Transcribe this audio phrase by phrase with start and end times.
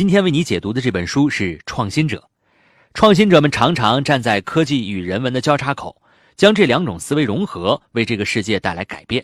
[0.00, 2.16] 今天为你解读的这本书是《创新者》。
[2.94, 6.00] 创新者们常常站在科技与人文的交叉口，
[6.38, 9.22] 将这两种思维融合，为这个世界带来改变。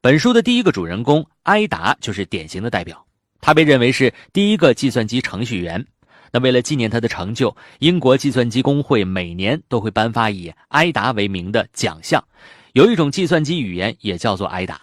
[0.00, 3.04] 本书的第一个主人公埃达就是典型的代表，
[3.42, 5.86] 他被认为是第一个计算机程序员。
[6.32, 12.24] 那为了纪念他的成就，英国计算机工会每年都会颁发以埃达为名的奖项。
[12.72, 14.80] 有一种计算机语言也叫做埃达。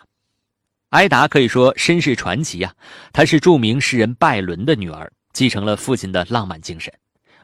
[0.91, 2.73] 埃达可以说身世传奇啊，
[3.11, 6.93] 她是著名诗人拜伦的女儿，继承了父亲的浪漫精神。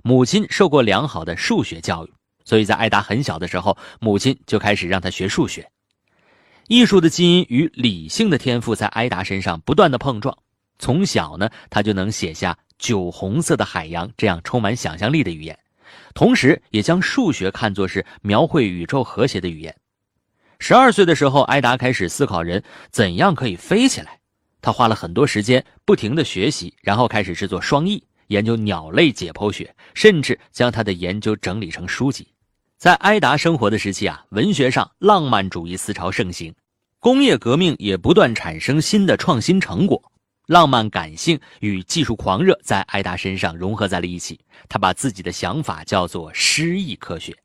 [0.02, 2.14] 母亲受过良好的数学教育，
[2.46, 5.70] 所以在埃达很小的时候，母亲就开始让她学数学。
[6.70, 10.38] 艺术的基因与理性的天赋在埃达身上不断的碰撞。
[10.80, 15.60] 从小呢，她就能写下“酒红色的海洋”这样充满想象力的语言，
[16.14, 19.76] 同时也将数学看作是描绘宇宙和谐的语言。
[20.66, 24.18] 十二岁的时候，埃达开始思考人怎样可以飞起来。
[24.62, 32.30] 他花了很多时间，不停的学习，然后开始制作双翼，研究鸟类解剖学，甚至将他的研究整理成书籍。
[32.78, 36.56] 在埃达生活的时期啊，文学上浪漫主义思潮盛行，
[36.98, 40.02] 工业革命也不断产生新的创新成果。
[40.46, 47.36] 浪漫感性与技术狂热在埃达身上融合在了一起，他把自己的想法叫做诗意科学。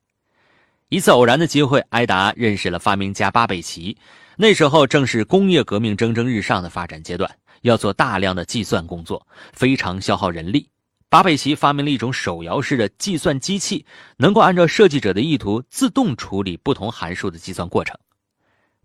[0.90, 3.98] 一次偶然的机会，埃达认识了发明家巴贝奇。
[4.38, 7.30] 那时候正是工业革命蒸蒸日上的发展阶段，
[7.60, 10.66] 要做大量的计算工作，非常消耗人力。
[11.10, 13.84] 巴贝奇发明了一种手摇式的计算机器，
[14.16, 17.94] 能够按照设计者的意图自动处理不同函数的计算过程。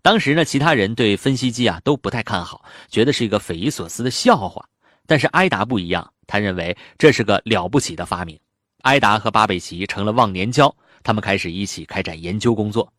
[0.02, 4.62] 当时呢，其他人对分析机啊都不太看好，觉得是一个匪夷所思的笑话。
[5.06, 8.38] 但是埃达不一样，他认为这是个了不起的发明。
[8.82, 10.76] 埃达和巴贝奇成了忘年交。
[11.04, 12.92] 他们开始一起开展研究工作。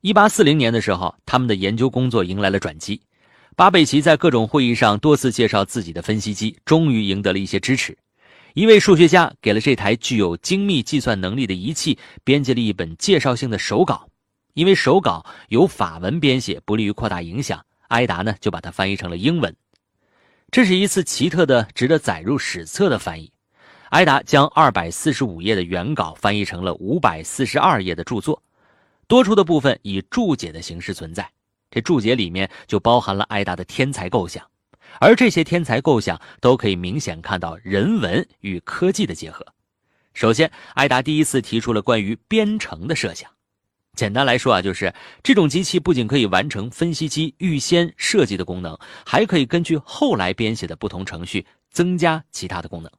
[0.00, 3.00] 一八四零年的时候，他们的研究工作迎来了转机。
[3.54, 7.96] 巴贝奇在各种会议上多次介绍自己的分析机，终于赢得了一些支持。
[8.54, 14.08] 一位数学家给了这台具有精密计算能力的仪器编辑了一本介绍性的手稿，
[14.54, 19.54] 因为手稿由法文编写，不利于扩大影响，埃达呢就把它翻译成了英文。
[20.50, 23.30] 这是一次奇特的、值得载入史册的翻译。
[23.96, 28.42] 艾达将二百四十五页的原稿翻译成了五百四十二页的著作，
[29.08, 31.26] 多出的部分以注解的形式存在。
[31.70, 34.46] 这注解里面就包含了艾达的天才构想，
[35.00, 39.46] 而这些天才构想都可以明显看到人文与科技的结合。
[40.12, 43.30] 首先，艾达第一次提出了关于编程的设想。
[43.94, 44.92] 简单来说啊，就是
[45.22, 52.92] 这种机器不仅可以完成分析机预先设计的功能，还可以根据后来编写的不同程序增加其他的功能。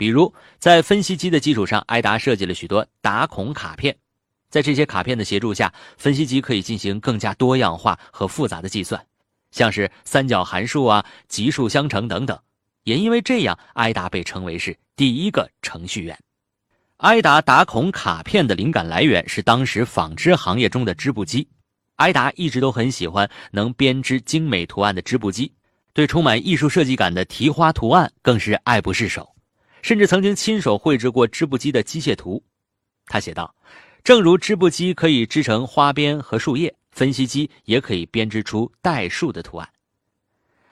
[0.00, 3.94] 比如，在分析机的基础上，埃达设计了许多打孔卡片，
[4.48, 9.04] 在这些卡片的协助下，分析机可以进行更加多样化和复杂的计算，
[9.50, 12.38] 像是三角函数啊、级数相乘等等。
[12.84, 16.18] 也因为这样，埃达被称为是第一个程序员。
[16.96, 21.46] 埃达打孔卡片的灵感来源是当时纺织行业中的织布机，
[21.96, 25.52] 埃达一直都很喜欢能编织精美图案的织布机，
[25.92, 29.28] 对充满艺术设计感的提花图案更是爱不释手。
[29.82, 32.42] 甚至曾经亲手绘制过织布机的机械图，
[33.06, 33.54] 他写道
[34.04, 39.68] ：“正如织布机可以织成花边和树叶，分析机也可以编织出代数的图案。”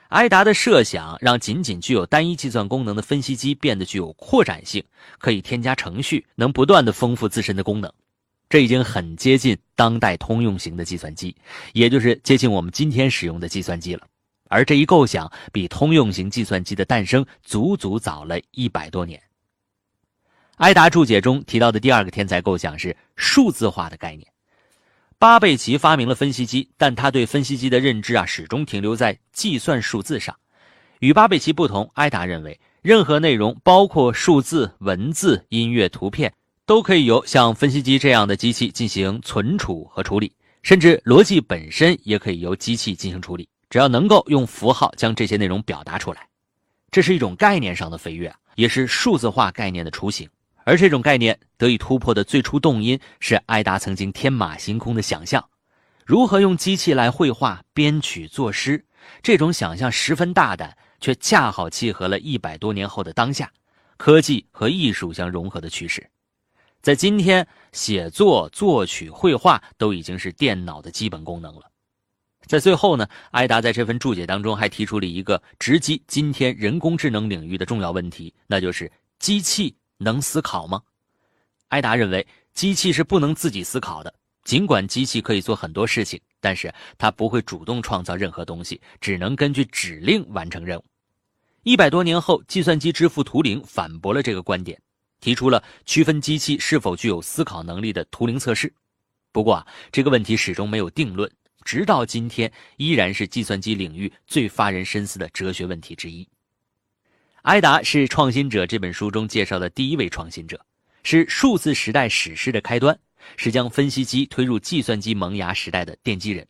[0.09, 4.83] 埃达的设想让仅仅具有单一计算功能的分析机变得具有扩展性，
[5.19, 7.93] 可以添加程序，能不断的丰富自身的功能。
[8.49, 11.37] 这已经很接近当代通用型的计算机，
[11.75, 14.07] 也就是接近我们今天使用的计算机了。
[14.49, 19.23] 而这一构想比通用型计算机的诞生足足早了一百多年。
[20.57, 24.27] 埃达注解中提到的第二个天才构想是数字化的概念。
[25.19, 30.37] 巴贝奇发明了分析机，但他对分析机的认知啊始终停留在计算数字上。
[31.01, 36.33] 与巴贝奇不同，埃达认为任何内容，包括数字、文字、音乐、图片，
[36.67, 40.33] 都可以由像分析机这样的机器进行存储和处理，
[40.63, 43.49] 甚至逻辑本身也可以由机器进行处理。
[43.71, 46.29] 只要能够用符号将这些内容表达出来，
[46.91, 50.29] 这是一种概念上的飞跃，也是数字化概念的雏形。
[50.65, 55.49] 而这种概念得以突破的最初动因是艾达曾经天马行空的想象：
[56.05, 58.85] 如何用机器来绘画、编曲、作诗。
[59.23, 63.51] 这种想象十分大胆，却恰好契合了一百多年后的当下，
[63.97, 66.11] 科技和艺术相融合的趋势。
[66.83, 71.63] 在今天，写作、作曲、绘画都已经是电脑的基本功能了。
[72.49, 80.81] 在最后呢，艾达在这份注解当中还提出了一个直击今天人工智能领域的重要问题，那就是机器能思考吗？
[81.69, 84.15] 艾达认为机器是不能自己思考的，
[84.45, 90.85] 尽管机器可以做很多事情，但是它不会主动创造任何东西，只能根据指令完成任务。
[91.65, 94.81] 一百多年后，计算机之父图灵反驳了这个观点，
[95.21, 98.73] 提出了区分机器是否具有思考能力的图灵测试。
[99.33, 101.31] 不过啊，这个问题始终没有定论，
[101.65, 106.27] 直到今天依然是计算机领域最发人深思的哲学问题之一。
[107.43, 110.65] 埃达是《创新者》这本书中介绍的第一位创新者，
[111.03, 112.99] 是数字时代史诗的开端，
[113.37, 116.47] 是将分析机推入计算机萌芽时代的奠基人。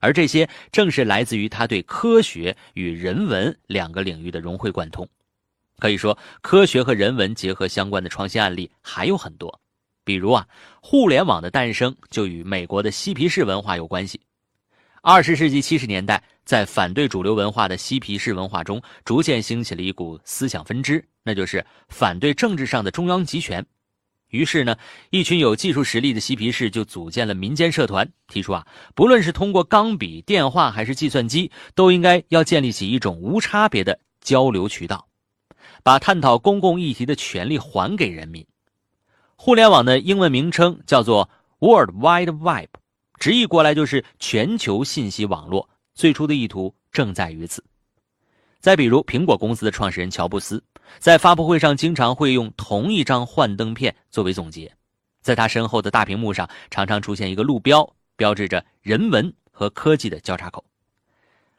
[0.00, 5.08] 而这些正是来自于他对科学与人文两个领域的融会贯通。
[5.78, 9.60] 可以说，科学和人文结合相关的创新案例还有很多。
[10.08, 10.48] 比如啊，
[10.80, 14.18] 互联网的诞生就与美国的嬉皮士文化有关系。
[15.02, 23.62] 二十世纪七十年代，在反对主流文化的嬉皮士文化中，逐渐兴起了一股思想分支，那就是反对政治上的中央集权。
[24.30, 24.74] 于是呢，
[25.10, 35.06] 一群有技术实力的嬉皮士就组建了民间社团，提出啊，不论是通过钢笔、电话还是计算机，都应该要建立起一种无差别的交流渠道，
[35.82, 38.46] 把探讨公共议题的权利还给人民。
[39.40, 41.30] 互联网的英文名称叫做
[41.60, 42.70] World Wide Web，
[43.20, 45.70] 直译过来就是全球信息网络。
[45.94, 47.64] 最初的意图正在于此。
[48.58, 50.62] 再比如，苹果公司的创始人乔布斯
[50.98, 54.74] 在发布会上经常会用同一张幻灯片作为总结，
[55.22, 60.64] 在他身后的大屏幕上常常出现一个路标，标志着人文和科技的交叉口。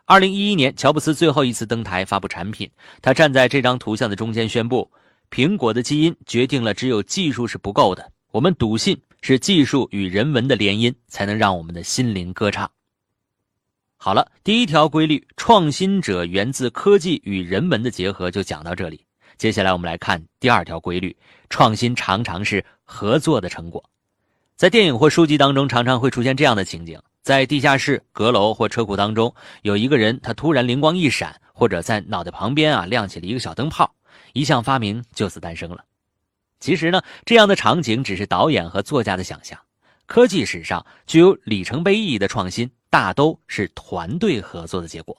[0.03, 2.69] 二零一一年，乔布斯最后一次登台发布产品，
[3.01, 4.91] 他站在这张图像的中间宣布。
[5.31, 8.11] 苹果的基因决定了，只有技术是不够的。
[8.31, 12.69] 我们笃信，是技术与人文的联姻，才能让我们的心灵歌唱。
[13.97, 19.05] 好了，第一条规律：创新者源自科技与人文的结合，就讲到这里。
[19.37, 21.15] 接下来，我们来看第二条规律：
[21.49, 23.83] 创新常常是合作的成果。
[24.55, 33.93] 在电影或书籍当中，常常会出现这样的情景：在地下室、阁楼或车库当中，有一个人，他突然灵光一闪，或者在脑袋旁边啊亮起了一个小灯泡。
[34.33, 35.83] 一项发明就此诞生了。
[36.59, 39.57] 其实呢，这样的场景只是导演和作家的想象。
[40.05, 45.15] 科技史上具有里程碑意义的创新，大都是团队合作的结果。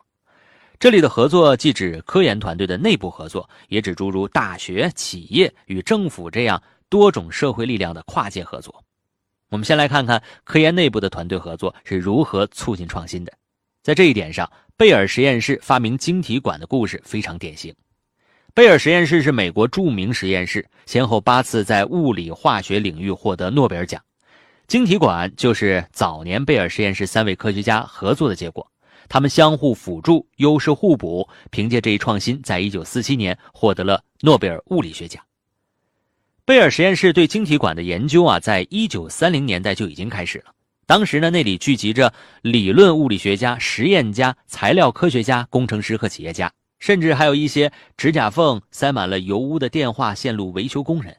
[0.79, 8.83] 这里的合作既指科研团队的内部合作，也指诸如大学、企业与政府这样多种社会力量的跨界合作。
[9.51, 13.33] 我们先来看看科研内部的团队合作是如何促进创新的。
[13.83, 17.75] 在这一点上，贝尔实验室发明晶体管的故事非常典型。
[18.53, 24.03] 贝尔实验室是美国著名实验室，先后八次在物理化学领域获得诺贝尔奖。
[24.67, 28.67] 晶体管就是早年贝尔实验室三位科学家合作的结果，
[29.09, 35.23] 他们相互辅助，优势互补，凭借这一创新，在1947年获得了诺贝尔物理学奖。
[36.45, 40.47] 贝尔实验室对晶体管的研究啊，在1930年代就已经开始了。
[40.87, 42.13] 当时呢，那里聚集着
[42.43, 46.51] 理论物理学家、实验家、材料科学家、工程师和企业家。
[46.81, 51.17] 甚至还有一些指甲缝塞满了油污的电话线路维修工人。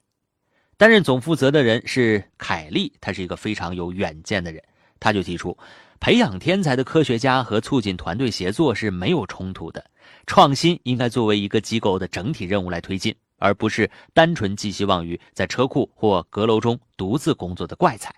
[0.75, 4.61] 担任总负责的人是凯利，他是一个非常有远见的人。
[4.99, 5.57] 他就提出，
[5.99, 9.83] 培养天才的科学家和促进团队协作是没有冲突的。
[10.25, 18.13] 创新应该作为一个机构的整体任务来推进，而不是单纯寄希望于在车库或阁楼中独自工作的怪才。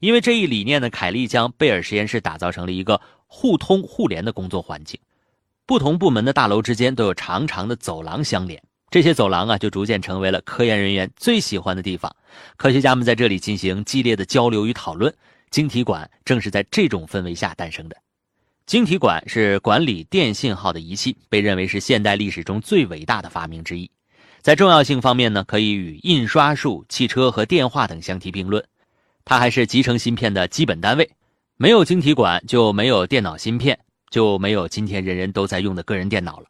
[0.00, 4.98] 因为这一理念呢，凯利将贝尔实验室打造成了一个互通互联的工作环境。
[5.70, 12.12] 不同部门的大楼之间都有长长的走廊相连，这些走廊啊，就逐渐成为了科研人员最喜欢的地方。
[12.56, 15.14] 科学家们在这里进行激烈的交流与讨论。
[15.52, 17.94] 晶体管正是在这种氛围下诞生的。
[18.66, 23.88] 晶体管是管理电信号的仪器，被认为是现代历史中最伟大的发明之一。
[24.40, 28.64] 在重要性方面呢，可以与印刷术、汽车和电话等相提并论。
[29.24, 31.08] 它还是集成芯片的基本单位。
[31.56, 33.78] 没有晶体管，就没有电脑芯片。
[34.10, 36.46] 就没有今天人人都在用的个人电脑了。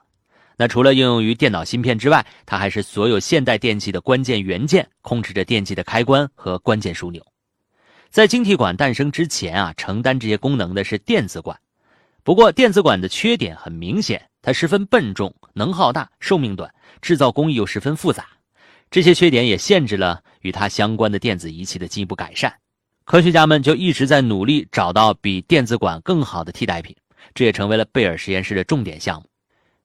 [0.57, 7.25] 那除了应用于电脑芯片之外，它还是所有现代电器的关键元件，控制着电器的开关和关键枢纽。
[8.11, 11.59] 在晶体管诞生之前啊，承担这些功能的是电子管。
[12.23, 18.27] 不过，电子管的缺点很明显，它十分笨重、能耗大、寿命短，制造工艺又十分复杂。
[18.91, 22.53] 这些缺点也限制了与它相关的电子仪器的进一步改善。
[23.05, 26.95] 科学家们就一直在努力找到比电子管更好的替代品。
[27.35, 29.29] 这也成为了贝尔实验室的重点项目。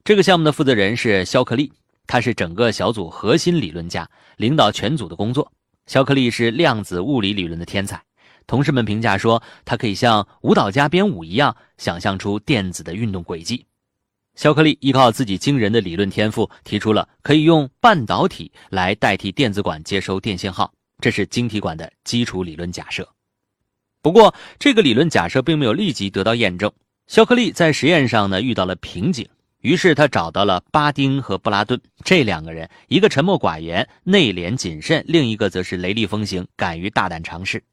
[0.04, 1.72] 这个项目的负责人是肖克利，
[2.06, 5.52] 他是整个小组核心理论家，领导全组的工作。
[5.88, 8.02] 肖克利是量子物理理论的天才，
[8.48, 13.66] 同事们评价说，他可以像舞蹈家编舞一样，想象出电子的运动轨迹。
[14.36, 23.08] 肖克利依靠自己惊人的理论天赋，提出了可以用半导体来代替电子管接收电信号，这是晶体管的基础理论假设。
[24.02, 26.72] 不过，这个理论假设并没有立即得到验证。
[27.08, 29.30] 肖克利在实验上呢遇到了瓶颈，
[29.62, 37.64] 于是他找到了巴丁和布拉顿这两个人，一个沉默寡言、内敛谨慎，另一个则是雷厉风行、敢于大胆尝试。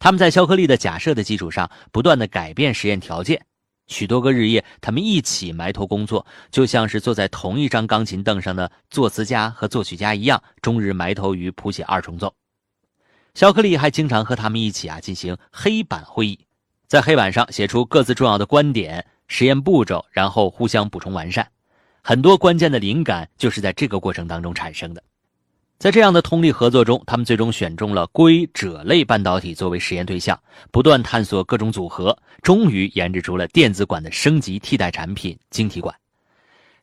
[0.00, 3.40] 他们在肖克利的假设的基础上，不断的改变实验条件。
[3.86, 12.34] 许多个日夜，他们一起埋头工作，就像是坐在同一张钢琴凳上的作词家和作曲家一样，终日埋头于谱写二重奏。
[13.34, 16.40] 肖克利还经常和他们一起啊进行黑板会议，
[16.86, 19.04] 在黑板上写出各自重要的观点。
[19.26, 21.48] 实验步骤，然后互相补充完善，
[22.02, 25.02] 很多关键的灵感就是在这个过程当中产生的。
[25.78, 30.38] 在这样的通力合作中，他们最终选中了硅锗类半导体作为实验对象，
[30.70, 35.92] 不断探索各种组合，终于研制出了电子管的升级替代产品——晶体管。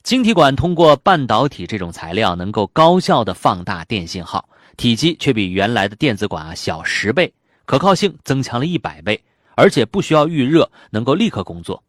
[0.01, 7.31] 晶体管通过半导体这种材料，能够高效的放大电信号，体积却比原来的电子管啊小十倍，
[7.65, 9.24] 可靠性增强了一百倍，
[9.62, 11.84] 而且不需要预热，能够立刻工作。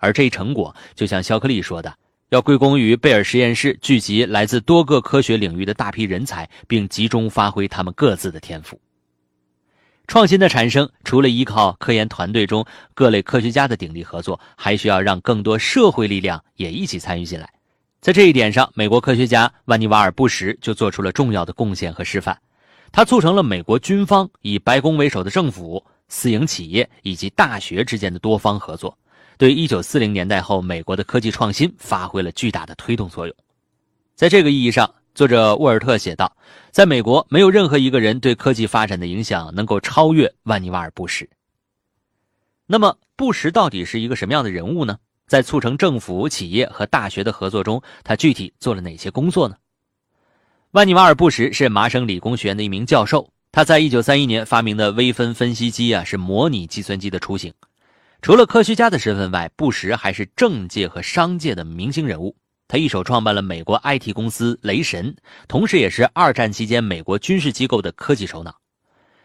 [0.00, 1.94] 而这一成果，就像肖克利说的，
[2.30, 8.80] 要归功于贝尔实验室聚集来自多个科学领域的大批人才，并集中发挥他们各自的天赋。
[10.06, 17.46] 创新的产生，除了依靠科研团队中各类科学家的鼎力合作，还需要让更多社会力量也一起参与进来。
[18.00, 22.38] 在这一点上，美国科学家万尼瓦尔·布什就做出了重要的贡献和示范。
[22.90, 28.96] 他促成了美国军方以白宫为首的政府、私营企业以及大学之间的多方合作。
[29.36, 33.36] 对一九四零年代后美国的科技创新发挥了巨大的推动作用。
[34.16, 36.36] 在这个意义上，作者沃尔特写道
[36.72, 41.28] ：“在美国，没有任何一个人对科技发展的影响能够超越万尼瓦尔·布什。”
[42.66, 44.98] 那么，布什到底是一个什么样的人物呢？
[45.28, 49.56] 在促成政府、企业和大学的合作中，他具体做了哪些工作呢？
[50.72, 57.52] 万尼瓦尔·布什是麻省理工学院的一名教授，他在一九三一年发明的微分分析机啊，是模拟计算机的雏形。
[58.20, 62.36] 除了科学家的身份外，布什还是政界和商界的明星人物。
[62.66, 65.16] 他一手创办了美国 IT 公司雷神，
[65.48, 68.54] 同时也是二战期间美国军事机构的科技首脑。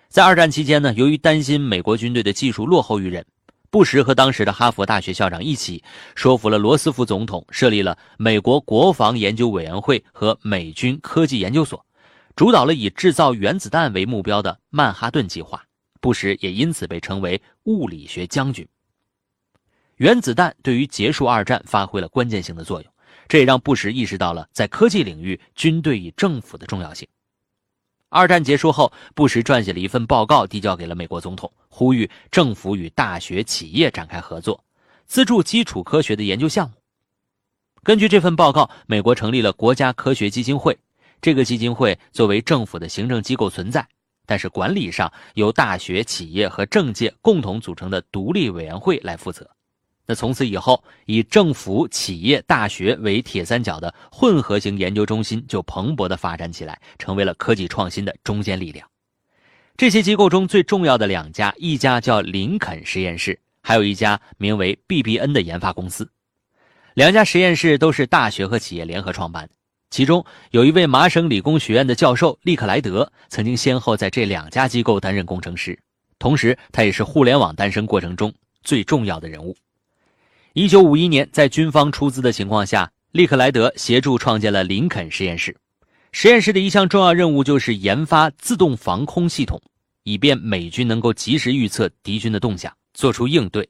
[0.07, 3.25] 在二战期间呢，由于担心美国军队的技术落后于人，
[3.69, 5.83] 布什和当时的哈佛大学校长一起
[6.15, 11.85] 说服了罗斯福总统，设立了美国国防研究委员会和美军科技研究所，
[12.35, 15.63] 主导了以制造原子弹为目标的曼哈顿计划。
[16.01, 18.67] 布什也因此被称为物理学将军。
[19.95, 22.91] 原子弹对于结束二战发挥了关键性的作用，
[23.29, 27.07] 这也让布什意识到了在科技领域军队与政府的重要性。
[28.09, 34.61] 二战结束后，布什撰写了一份报告，递交给了美国总统，呼吁政府与大学、企业展开合作，
[35.05, 36.75] 资助基础科学的研究项目。
[37.81, 40.77] 根据这份报告，美国成立了国家科学基金会，
[41.23, 43.87] 这个基金会作为政府的行政机构存在，
[44.25, 49.49] 但是管理上由大学、企业和政界共同组成的独立委员会来负责。
[50.05, 58.85] 那从此以后，以政府、企业、大学为铁三角的混合型研究中心就蓬勃的发展起来，成为了科技创新的中坚力量。
[59.77, 66.11] 这些机构中最重要的两家，一家叫林肯实验室，还有一家名为 BBN 的研发公司。
[66.95, 69.53] 两家实验室都是大学和企业联合创办的，
[69.93, 75.77] 其中有一位麻省理工学院的教授利克莱德，曾经先后在这两家机构担任工程师，
[76.17, 78.33] 同时他也是互联网诞生过程中
[78.63, 79.55] 最重要的人物。
[80.53, 85.55] 一九五一年，在军方出资的情况下，利克莱德协助创建了林肯实验室。
[86.11, 89.61] 实验室的一项重要任务就是研发自动防空系统，
[90.05, 93.69] 以便美军能够及时预测敌军的动向，做出应对。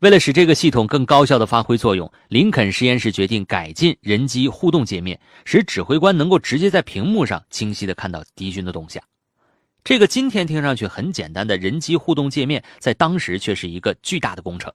[0.00, 9.02] 为了使这个系统更高效地发挥作用，林肯实验室决定改进人机互动界面，使指挥官能够直接在屏幕上清晰地看到敌军的动向。
[9.84, 14.72] 这个今天听上去很简单的人机互动界面，在当时却是一个巨大的工程。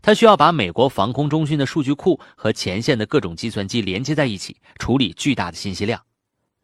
[0.00, 6.00] 他需要把美国防空中心的数据库和前线的各种计算机连接在一起，处理巨大的信息量。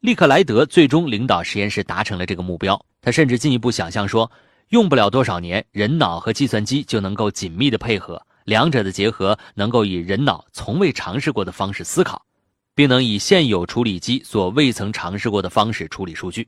[0.01, 2.83] 利克莱德最终领导实验室达成了这个目标。
[3.03, 4.31] 他甚至进一步想象说，
[4.71, 12.25] 用不了多少年，人脑和计算机就能够紧密的配合，两者的结合能够以人脑从未尝试过的方式思考，
[12.73, 16.47] 并能以现有处理机所未曾尝试过的方式处理数据。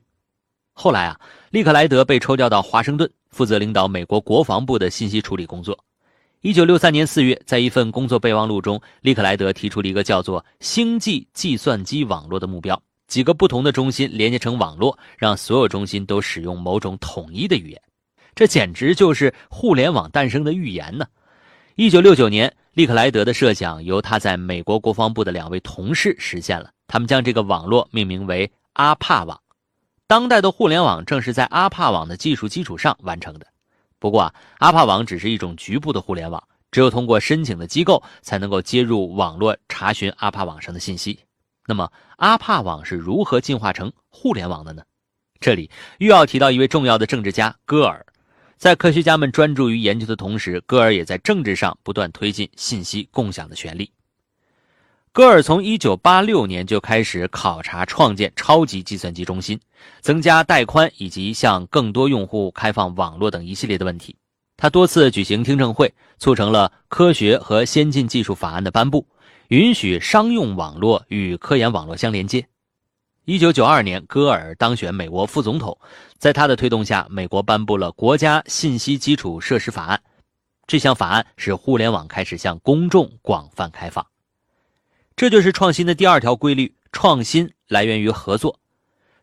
[0.71, 1.19] 后来啊，
[1.51, 5.77] 利克莱德被抽调到华盛顿，负责领导美国国防部的信息处理工作。
[6.39, 17.81] 一九六三年四月，在一份工作备忘录中，利克莱德提出了一个叫做“星际计算机网络”的目标：几个不同的中心连接成网络，让所有中心都使用某种统一的语言。
[18.35, 21.05] 这简直就是互联网诞生的预言呢！
[21.75, 29.39] 一九六九年，利克莱德的设想由他在美国国防部的两位同事实现了，他们将这个网络命名为阿帕网。
[30.07, 33.47] 当代的互联网正是在阿帕网的技术基础上完成的。
[33.99, 41.19] 不过啊，阿帕网只是一种局部的互联网，只有通过申请的机构才能够接入网络查询阿帕网上的信息。
[41.65, 44.83] 那么，阿帕网是如何进化成互联网的呢？
[45.39, 48.05] 这里又要提到一位重要的政治家戈尔。
[48.63, 53.91] 在科学家们专注于研究的同时，戈尔也在政治上不断推进信息共享的权利。
[55.11, 59.59] 戈尔从1986年就开始考察创建超级计算机中心、
[59.99, 64.15] 增加带宽以及向更多用户开放网络等一系列的问题。
[64.55, 69.05] 他多次举行听证会，促成了科学和先进技术法案的颁布，
[69.49, 72.47] 允许商用网络与科研网络相连接。
[73.25, 75.77] 一九九二年，戈尔当选美国副总统，
[76.17, 79.97] 在他的推动下，美国颁布了《国家信息基础设施法案》。
[80.67, 84.05] 这项法案使互联网开始向公众广泛开放。
[85.15, 88.59] 这就是创新的第二条规律：创新来源于合作。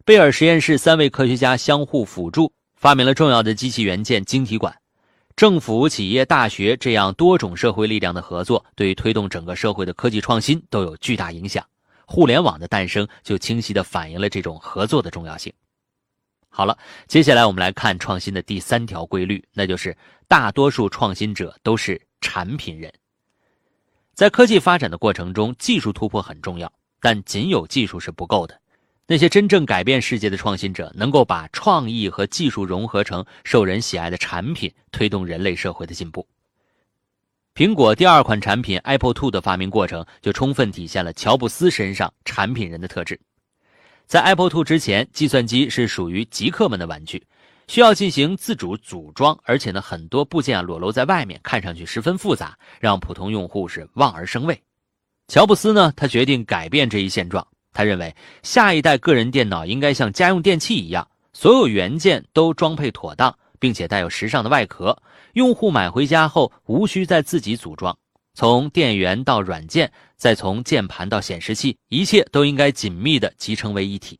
[0.06, 4.74] 贝尔实验室三位科学家相互辅助，发明了重要的机器元件晶体管。
[5.36, 11.62] 政府、企业、大学这样多种社会力量的合作，对推动整个社会的科技创新都有巨大影响。
[12.12, 15.52] 互联网的诞生就清晰地反映了这种合作的重要性。
[16.48, 16.76] 好了，
[17.06, 22.92] 接下来我们来看创新的第三条规律，那就是大多数创新者都是产品人。
[24.12, 28.60] 在科技发展的过程中，技术突破很重要，但仅有技术是不够的。
[29.06, 36.26] 那些真正改变世界的创新者，能够把创意和技术融合成受人喜爱的产品，推动人类社会的进步。
[37.54, 43.20] 苹果第二款产品 Apple Two 的发明过程就充分体现了乔布斯身上产品人的特质。
[44.06, 47.22] 在 Apple Two 之前，计算机是属于极客们的玩具，
[47.68, 54.60] 需要进行自主组装，而且呢，很多部件啊裸露在外面，看上去十分复杂，让普通用户是望而生畏。
[55.28, 57.46] 乔布斯呢，他决定改变这一现状。
[57.72, 63.36] 他认为，下一代个人电脑应该像家用电器一样，所有元件都装配妥当。
[63.60, 65.00] 并且带有时尚的外壳，
[65.34, 67.96] 用户买回家后无需再自己组装。
[68.34, 74.18] 从电源到软件，再从键盘到显示器，一切都应该紧密地集成为一体。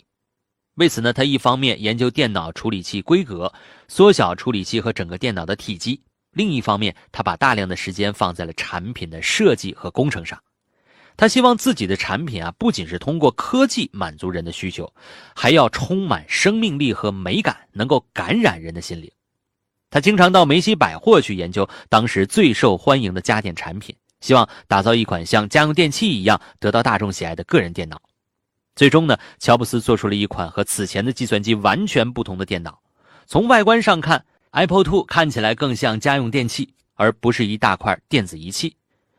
[0.75, 3.53] 为此呢，他一方面研究电脑处理器规格，
[3.89, 6.01] 缩小处理器和整个电脑的体积；
[6.33, 10.39] 另一方面，他把大量的时间放在了产品的设计和工程上。
[11.17, 14.93] 他希望自己的产品啊，不仅是通过科技满足人的需求，
[15.35, 19.11] 还要充满生命力和美感，能够感染人的心灵。
[19.91, 28.01] 他经常到梅西百货去研究当时最受欢迎的家电产品，希望打造一款像家用电器一样得到大众喜爱的个人电脑。
[28.77, 32.81] 最终呢，乔布斯做出了一款和此前的计算机完全不同的电脑。
[33.27, 38.77] 从外观上看，Apple Two 看起来更像家用电器，而不是一大块电子仪器。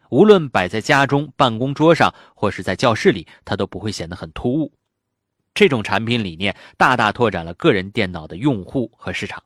[0.10, 4.72] 无论摆在家中、办公桌上，或是在教室里，它都不会显得很突兀。
[5.54, 9.44] 这种产品理念大大拓展了个人电脑的用户和市场。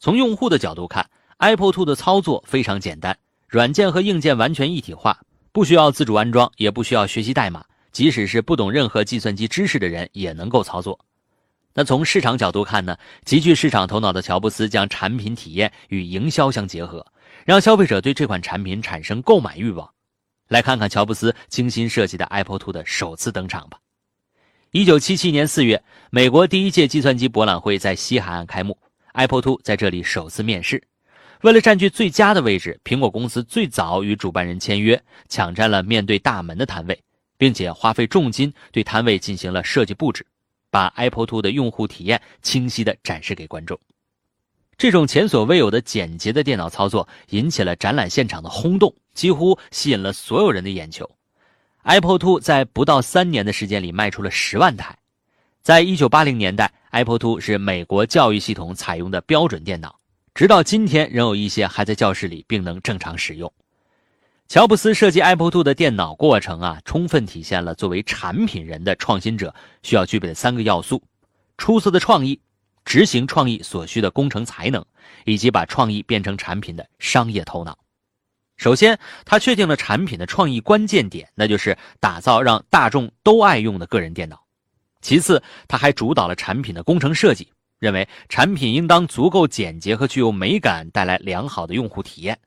[0.00, 10.98] 从用户的角度看，Apple Two 的操作非常简单，软件和硬件完全一体化，不需要自主安装，也不需要学习代码，即使是不懂任何计算机知识的人也能够操作。
[11.74, 12.96] 那从市场角度看呢？
[13.24, 17.04] 极具市场头脑的乔布斯将产品体验与营销相结合，
[17.44, 19.88] 让消费者对这款产品产生购买欲望。
[20.46, 23.78] 来看看乔布斯精心设计的 Apple Two 的首次登场吧。
[24.70, 28.78] 一九七七年四月，美国第一届计算机博览会在西海岸开幕。
[29.18, 30.80] Apple Two 在这里首次面世，
[31.42, 37.02] 为了占据最佳的位置，苹果公司最早与主办人签约，抢占了面对大门的摊位，
[37.36, 40.24] 并且花费重金对摊位进行了设计布置，
[40.70, 43.76] 把 Apple Two 的用户体验清晰地展示给观众。
[44.76, 51.10] 这种前所未有的简洁的电脑操作引起了展览现场的轰动，几乎吸引了所有人的眼球。
[51.82, 54.96] Apple Two 在不到三年的时间里卖出了十万台。
[55.60, 59.98] 在一九八零年代，Apple Two 是美国教育系统采用的标准电脑，
[60.34, 63.52] 直到今天仍有一些还在教室里并能正常使用。
[64.48, 71.02] 乔布斯设计 Apple Two 的电脑过程啊，充分体现了作为产品人的创新者需要具备的三个要素：
[71.58, 72.40] 出色的创意、
[72.84, 74.82] 执行创意所需的工程才能，
[75.26, 77.78] 以及把创意变成产品的商业头脑。
[78.56, 84.47] 首先，他确定了产品的创意关键点，那就是打造让大众都爱用的个人电脑。
[85.00, 92.38] 其次，他还主导了产品的工程设计，认为产品应当足够简洁和具有美感，带来良好的用户体验。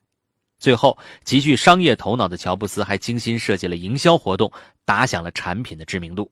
[0.58, 4.52] 最后，极具商业头脑的乔布斯还精心设计了营销活动，
[4.84, 6.30] 打响了产品的知名度。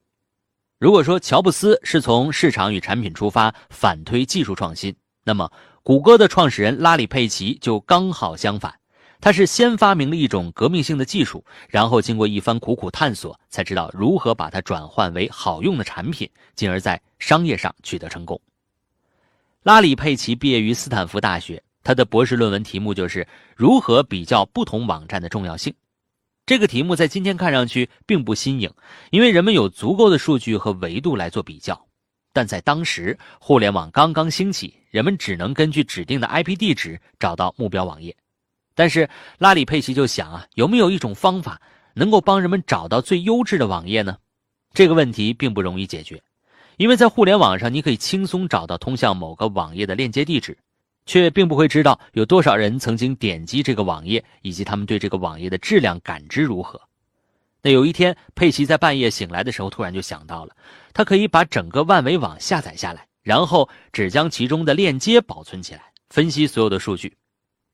[0.79, 5.51] 如果说乔布斯是从市场与产品出发，反推技术创新，那么
[5.83, 8.80] 谷歌的创始人拉里·佩奇就刚好相反。
[9.21, 18.41] 他是先发明了一种革命性的技术，然后经过一番苦苦探索，才知道如何把它转换为好用的产品，进而在商业上取得成功。
[19.63, 25.75] 拉里·佩奇毕业于斯坦福大学，他的博士论文题目就是如何比较不同网站的重要性。
[26.47, 28.73] 这个题目在今天看上去并不新颖，
[29.11, 31.87] 因为人们有足够的数据和维度来做比较。
[32.33, 38.17] 但在当时，互联网刚刚兴起，人们只能根据指定的 IP 地址找到目标网页。
[38.81, 41.61] 但是拉里·佩奇就想啊，有没有一种方法
[41.93, 44.17] 能够帮人们找到最优质的网页呢？
[44.73, 46.23] 这个问题并不容易解决，
[46.79, 50.57] 因为在互联网上，你可以轻松找到通向某个网页的链接地址，
[51.05, 56.81] 却并不会知道有多少人曾经点击这个网页，以及他们对这个网页的质量感知如何。
[57.61, 60.57] 那有一天，佩奇在半夜醒来的时候，突然就想到了，
[60.95, 67.15] 他可以把整个万维网下载下来，然后只将其中的链接保存起来，分析所有的数据。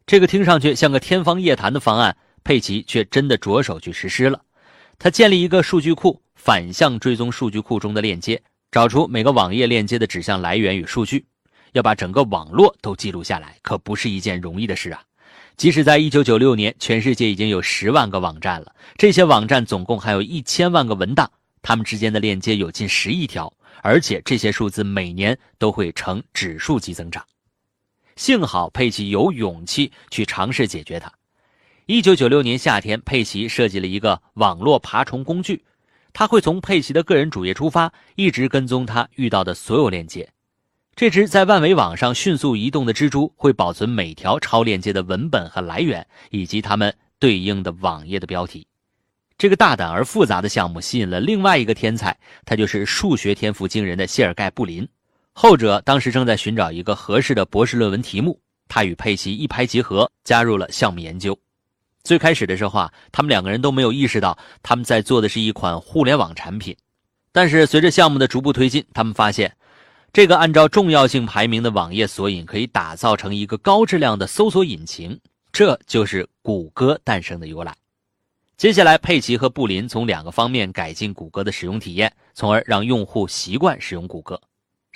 [0.06, 4.40] 这个听上去像个天方夜谭的方案，佩奇却真的着手去实施了。
[5.00, 8.40] 他建立一个数据库，反向追踪数据库中的链接，
[8.70, 11.26] 找出每个网页链接的指向来源与数据。
[11.72, 15.02] 要把整个网络都记录下来，可不是一件容易的事啊。
[15.56, 21.28] 即使在1996年，全世界已经有十万个网站了，这些网站总共还有一千万个文档，
[21.62, 27.24] 它们之间的链接有近十亿条，而且这些数字每年都会呈指数级增长。
[28.16, 31.12] 幸好佩奇有勇气去尝试解决它。
[31.86, 35.64] 1996年夏天，佩奇设计了一个网络爬虫工具，
[36.12, 40.28] 它会从佩奇的个人主页出发，一直跟踪他遇到的所有链接。
[40.96, 48.66] 这只在万维网上迅速移动的蜘蛛会保存每条超链接的文本和来源，以及它们对应的网页的标题。
[49.36, 54.88] 这个大胆而复杂的项目吸引了另外一个天才，他就是数学天赋惊人的谢尔盖·布林。
[55.38, 61.38] 后者当时正在寻找一个合适的博士论文题目，他与佩奇一拍即合，加入了项目研究。
[62.02, 66.74] 最开始的时候啊，他们两个人都没有意识到他们在做的是一款互联网产品。
[67.32, 69.54] 但是随着项目的逐步推进，他们发现。
[70.10, 75.20] 这个按照重要性排名的网页索引可以打造成一个高质量的搜索引擎，
[75.52, 77.76] 这就是谷歌诞生的由来。
[78.56, 84.40] 接下来，佩奇和布林从两个方面改进谷歌的使用体验，从而让用户习惯使用谷歌。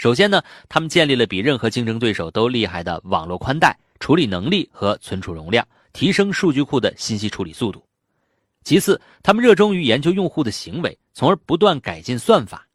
[0.00, 7.84] 首先呢，他们建立了比任何竞争对手都厉害的网络宽带、处理能力和存储容量，提升数据库的信息处理速度。
[8.64, 12.66] 其次，他们热衷于研究用户的行为，从而不断改进算法。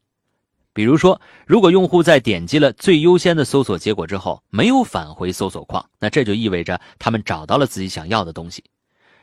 [0.71, 8.63] 比如说，如果用户在点击了最优先的搜索结果之后没有返回搜索框，那这就意味着他们找到了自己想要的东西。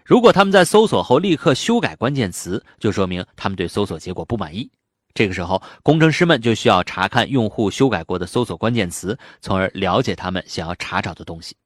[0.04, 4.68] 如果他们在搜索后立刻修改关键词，就说明他们对搜索结果不满意。
[5.14, 11.56] 这个时候，工程师们就需要查看用户修改过的搜索关键词，从而了解他们想要查找的东西。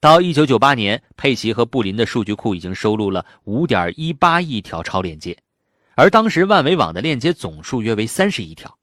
[0.00, 5.36] 到1998年，佩奇和布林的数据库已经收录了5.18亿条超链接。
[5.94, 8.78] 而当时万维网的链接总数约为三十亿条，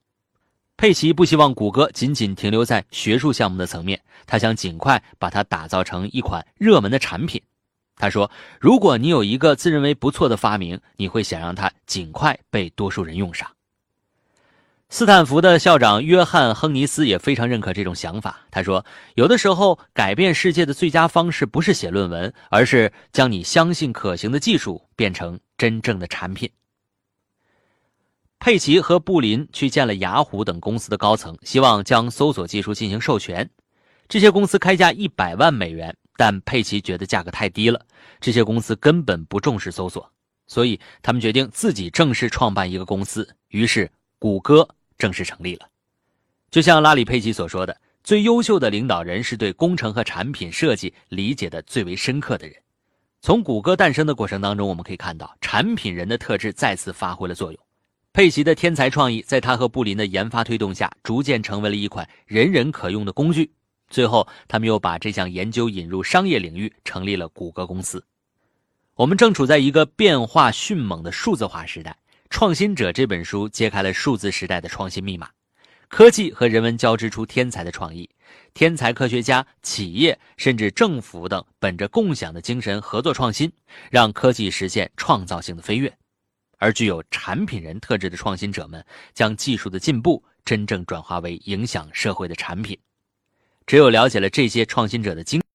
[0.77, 7.41] 佩奇不希望谷歌仅仅停留在学术项目的层面，他想尽快把它打造成一款热门的产品。
[7.99, 13.47] 他说：“如果你有一个自认为不错的发明，你会想让它尽快被多数人用上。”
[14.89, 18.39] 斯坦福的校长约翰·亨尼斯也非常认可这种想法。
[18.49, 18.83] 他说
[19.13, 26.49] ：“有的时候，改变世界的最佳方式不是写论文，而是将你相信可行的技术变成真正的产品。”
[28.39, 33.47] 佩奇和布林去见了雅虎等公司的高层，希望将搜索技术进行授权。
[34.07, 37.79] 这些公司开价一百万美元，但佩奇觉得价格太低了。
[38.19, 40.11] 这些公司根本不重视搜索，
[40.47, 43.25] 所以他们决定自己正式创办一个公司。
[43.47, 45.69] 于是，谷歌正式成立了。
[46.51, 52.57] 就像拉里·佩奇所说的：“最优秀的领导人是对工程和产品设计理解的最为深刻的人。”
[53.23, 57.61] 从谷歌诞生的过程当中，我们可以看到产品人的特质再次发挥了作用。
[58.11, 63.49] 佩奇的天才创意，在他和布林的研发推动下，逐渐成为了一款人人可用的工具。
[63.89, 68.03] 最后，他们又把这项研究引入商业领域，成立了谷歌公司。
[68.95, 71.91] 我们正处在一个变化迅猛的数字化时代，
[72.29, 75.29] 《创新者》这本书揭开了数字时代的创新密码：
[75.87, 78.09] 科技和人文交织出天才的创意，
[78.53, 83.51] 天才科学家、企业甚至政府等，本着共享的精神合作创新，
[83.89, 85.91] 让科技实现创造性的飞跃。
[86.57, 92.77] 而具有产品人特质的创新者们，将技术的进步真正转化为影响社会的产品。
[93.69, 95.39] 只有了解了这些创新者的经。